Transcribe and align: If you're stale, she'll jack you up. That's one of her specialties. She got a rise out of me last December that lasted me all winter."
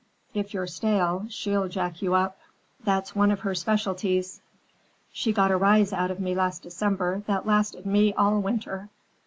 If 0.33 0.55
you're 0.55 0.65
stale, 0.65 1.27
she'll 1.29 1.67
jack 1.67 2.01
you 2.01 2.15
up. 2.15 2.39
That's 2.83 3.15
one 3.15 3.29
of 3.29 3.41
her 3.41 3.53
specialties. 3.53 4.41
She 5.11 5.31
got 5.31 5.51
a 5.51 5.57
rise 5.57 5.93
out 5.93 6.09
of 6.09 6.19
me 6.19 6.33
last 6.33 6.63
December 6.63 7.21
that 7.27 7.45
lasted 7.45 7.85
me 7.85 8.11
all 8.15 8.39
winter." 8.39 8.89